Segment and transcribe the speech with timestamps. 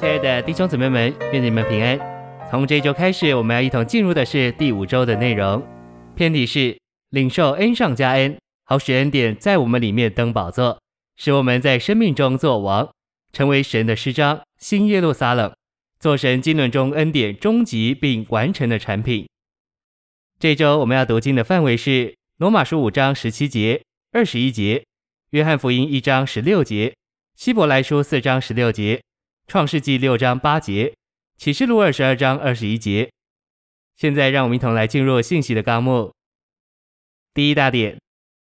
[0.00, 1.98] 亲爱的弟兄姊妹们，愿你们平安。
[2.48, 5.60] 从这周开始，我们要一同进入的是第五周的内容。
[6.14, 6.78] 篇题是
[7.10, 10.80] 领受恩上加恩，好使恩典在我们里面登宝座，
[11.16, 12.88] 使我们在生命中作王，
[13.32, 15.52] 成为神的诗章，新耶路撒冷，
[15.98, 19.28] 做神经纶中恩典终极并完成的产品。
[20.38, 24.84] 这周我们要读经的范围是罗马书五章十七节、二十一节，
[25.30, 26.94] 约翰福音一章十六节，
[27.34, 29.00] 希伯来书四章十六节。
[29.48, 30.92] 创世纪六章八节，
[31.38, 33.10] 启示录二十二章二十一节。
[33.96, 36.12] 现在让我们一同来进入信息的纲目。
[37.32, 37.98] 第一大点，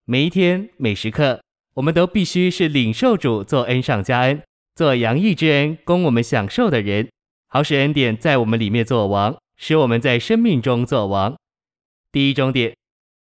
[0.05, 1.43] 每一天每时刻，
[1.75, 4.41] 我们都必须是领受主做恩上加恩、
[4.77, 7.11] 做洋溢之恩供我们享受的人，
[7.49, 11.37] 好使恩典在我们里面做王，使我们在生命中做王。
[12.13, 12.77] 第一中点，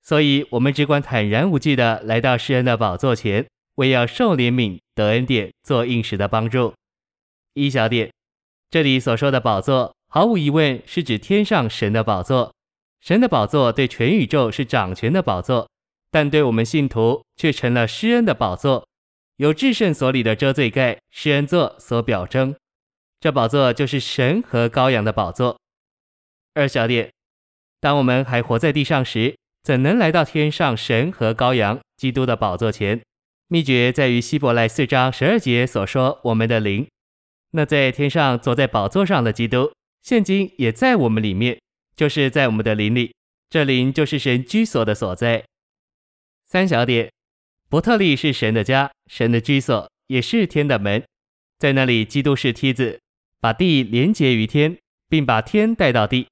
[0.02, 3.46] 所以我们只管坦然无惧地来到施恩的宝座前，
[3.76, 6.74] 为要受怜悯、得恩典、做应时的帮助。
[7.54, 8.12] 一小点，
[8.70, 12.54] 这里所说的宝座，毫无疑问是指天上神的宝座。
[13.02, 15.70] 神的宝座对全宇宙是掌权的宝座，
[16.12, 18.86] 但对我们信徒却成了施恩的宝座，
[19.38, 22.56] 有至圣所里的遮罪盖、施恩座所表征。
[23.20, 25.58] 这宝座就是神和羔羊的宝座。
[26.54, 27.12] 二小点，
[27.80, 33.02] 当我们还活在地上时，怎能来到天上神和羔羊基督的宝座前？
[33.48, 36.88] 秘诀在于希伯来四章十二节所说：“我们的灵。”
[37.52, 41.60] 那在天上坐在宝座上的基督，现今也在我们里面，
[41.96, 43.14] 就是在我们的灵里。
[43.50, 45.44] 这灵就是神居所的所在。
[46.46, 47.12] 三小点，
[47.68, 51.04] 伯特利是神的家，神的居所，也是天的门。
[51.58, 53.00] 在那里，基督是梯子，
[53.42, 54.78] 把地连接于天，
[55.10, 56.28] 并把天带到地。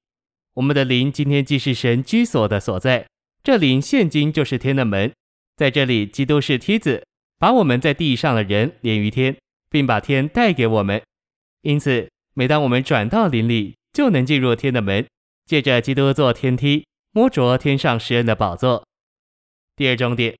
[0.54, 3.06] 我们的灵今天既是神居所的所在，
[3.42, 5.12] 这灵现今就是天的门。
[5.56, 7.04] 在这里，基督是梯子，
[7.38, 9.36] 把我们在地上的人连于天，
[9.68, 11.02] 并把天带给我们。
[11.62, 15.06] 因此，每当我们转到灵里，就能进入天的门，
[15.44, 18.86] 借着基督做天梯，摸着天上施恩的宝座。
[19.74, 20.36] 第二重点，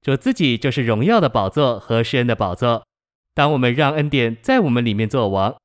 [0.00, 2.86] 主自己就是荣耀的宝座和施恩的宝座。
[3.34, 5.56] 当我们让恩典在我们里面做王，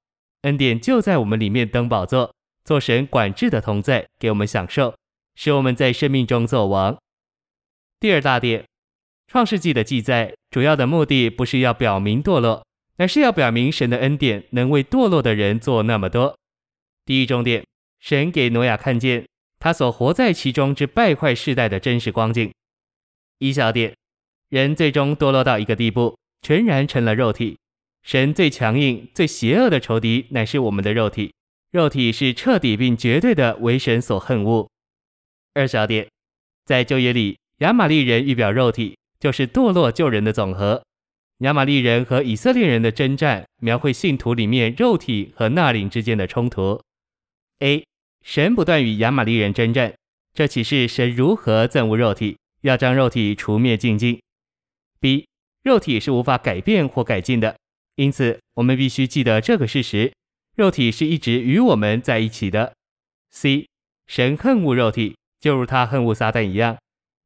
[0.42, 2.34] 恩典就在我们里面登宝座，
[2.66, 4.96] 做神管制的同在，给我们享受，
[5.36, 6.98] 使我们在生命中做王。
[8.00, 8.66] 第二大点，
[9.28, 12.66] 创世纪的记载，主要的目的不是要表明堕落。
[13.00, 16.38] 乃是要表明神的恩典能为堕落的人做那么多。
[17.06, 17.66] 第一重点，
[18.02, 19.26] 神给挪亚看见
[19.58, 22.52] 他所活在其中之败坏世代的真实光景。
[23.38, 23.96] 一小点，
[24.50, 27.58] 人最终堕落到一个地步，全然成了肉体。
[28.04, 31.34] 神最强硬、最邪恶的仇敌乃是我们的肉体，
[31.72, 34.70] 肉体是彻底并绝对的为神所恨恶。
[35.54, 36.06] 二小点，
[36.66, 40.84] 在旧约里，亚玛力人预表肉体，就是堕落旧人的总和。
[41.40, 46.82] 亚玛力人和以色列人的征战，描绘信徒里面肉体和纳灵之间的冲突。
[47.60, 47.86] A.
[48.26, 49.94] 神不断与亚玛力人征战，
[50.34, 54.20] 这启示神如何憎恶肉体，要将肉体除灭净尽。
[55.00, 55.26] B.
[55.64, 57.58] 肉体是无法改变或改进的，
[57.96, 60.14] 因此我们必须记得这个事实：
[60.58, 62.74] 肉体是一直与我们在一起的。
[63.32, 63.66] C.
[64.08, 66.78] 神恨恶肉体，就如他恨恶撒旦一样，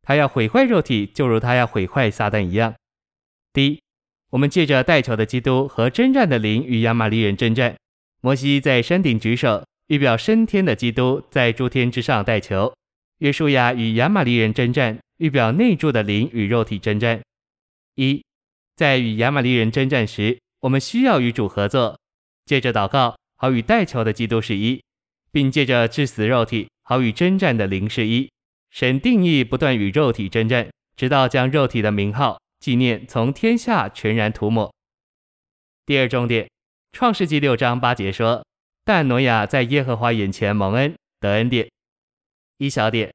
[0.04, 2.76] 他要毁坏肉体，就如他要毁坏撒旦一样。
[3.54, 3.82] D.
[4.34, 7.76] 我们借着代求的基督和征战的灵与亚玛力人征战。
[8.20, 12.74] 摩西在山顶举手，预表升天的基督在诸天之上代求。
[13.20, 17.22] 约书亚与亚玛力人征战，预表内住的灵与肉体征战。
[17.94, 18.24] 一，
[18.76, 22.00] 在与亚玛力人征战时，我们需要与主合作，
[22.46, 24.82] 借着祷告好与代求的基督是一，
[25.32, 28.28] 并借着致死肉体好与征战的灵是一。
[28.72, 30.68] 神定义不断与肉体征战，
[30.98, 32.40] 直到将肉体的名号。
[32.64, 34.74] 纪念从天下全然涂抹。
[35.86, 36.50] 第二重点，
[36.94, 38.42] 创世纪六章八节说
[38.86, 41.70] ：“但挪亚在耶和华眼前蒙恩得恩典。”
[42.60, 43.14] 一小点，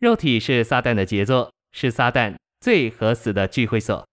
[0.00, 4.06] 肉体是撒旦的杰作，是撒旦罪和死的聚会所。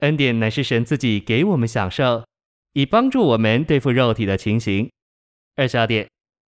[0.00, 2.22] 恩典乃是神自己给我们享受，
[2.74, 4.90] 以帮助我们对付肉体的情形。
[5.56, 6.06] 二小点，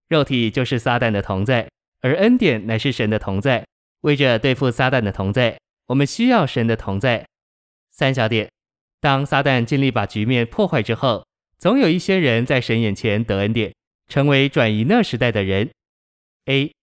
[0.07, 1.69] 肉体就是撒旦的同在，
[2.01, 3.63] 而恩典乃是神的同在。
[4.01, 7.23] 为着对付撒旦的同在，我们需要神的同在。
[7.93, 8.51] 三小点，
[8.99, 11.25] 当撒旦尽力把局面破坏之后，
[11.59, 13.71] 总有一些人在神眼前得恩典，
[14.07, 15.69] 成为转移那时代的人。
[16.45, 16.73] A，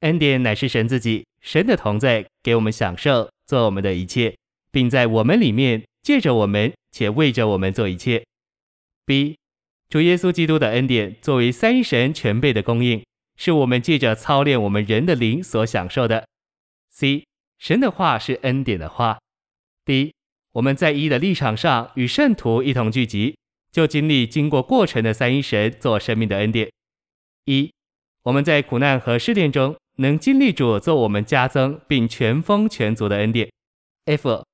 [0.00, 4.36] 恩典乃是神自己，神的同在给我们享受，做我们的一切，
[4.70, 8.24] 并在我们里面借着我们，且为着我们做一切。
[9.04, 9.36] B，
[9.88, 13.04] 主耶稣基督的恩典作为三神全备的供应，
[13.36, 16.28] 是我们借着操练我们人的灵所享受的。
[16.90, 17.26] C，
[17.58, 19.18] 神的话是恩典的话。
[19.84, 20.14] D。
[20.52, 23.36] 我们在一的立场上与圣徒一同聚集，
[23.70, 26.70] 就经历经过过程的三一神做生命的恩典。
[27.46, 27.72] 一，
[28.24, 33.50] 我们在苦难和试炼中能经历主做我们加增并全丰全足的恩典。
[34.04, 34.44] F，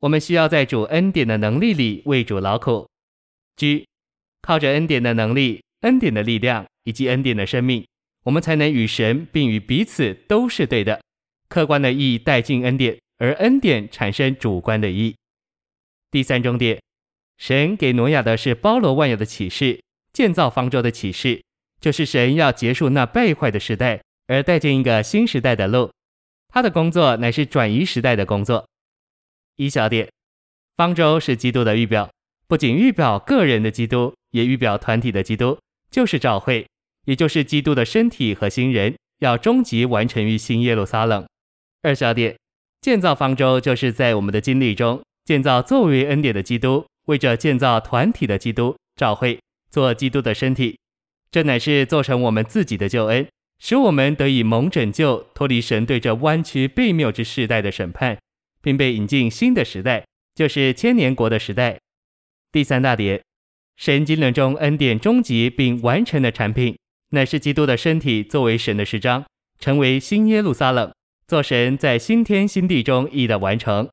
[0.00, 2.86] 我们需要在主恩典的能力里为主劳苦。
[3.56, 3.86] G，
[4.42, 7.86] 靠着恩典的能力、恩典的力量以及恩典的生命，
[8.24, 11.00] 我们才能与神并与彼此都是对的。
[11.48, 15.16] 客观的意义带进恩典，而恩典产生主观的意义。
[16.10, 16.80] 第三重点。
[17.38, 19.82] 神给挪亚的是包罗万有的启示，
[20.12, 21.42] 建造方舟的启示，
[21.80, 25.90] 就是神要结束那败坏的时代，而带进一个新时代的路。
[26.48, 28.66] 他的工作乃是转移时代的工作。
[29.56, 30.08] 一小点，
[30.76, 32.10] 方舟是基督的预表，
[32.48, 35.58] 不仅预表个人的基督，也预表团体的基督，
[35.90, 36.66] 就是教会，
[37.04, 41.26] 也就是基督的身体和新人，要终极完成于新耶路撒冷。
[41.82, 42.34] 二小点，
[42.80, 46.86] 建造方舟就是在我们的经历中建造作为恩典的基督。
[47.06, 49.38] 为着建造团体的基督召会，
[49.70, 50.76] 做基督的身体，
[51.30, 53.24] 这乃是做成我们自己的救恩，
[53.60, 58.18] 使我们得以蒙拯救，脱离神对这弯曲悖谬之世代的审判，
[58.60, 61.78] 并被引进新的时代，就是千年国的时代。
[62.50, 63.22] 第三大点，
[63.76, 66.76] 神经纶中恩典终极并完成的产品，
[67.10, 69.24] 乃是基督的身体，作为神的十章，
[69.60, 70.92] 成为新耶路撒冷，
[71.28, 73.88] 做神在新天新地中义的完成，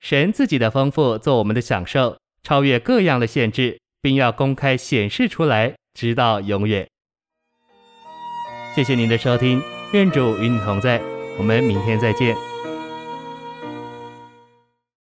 [0.00, 2.16] 神自己的丰富做我们的享受。
[2.42, 6.88] 超越各样的限制，并要公开显示出来，直到永远。
[8.74, 9.60] 谢谢您的收听，
[9.92, 11.02] 愿主与你同在，
[11.36, 12.34] 我们明天再见。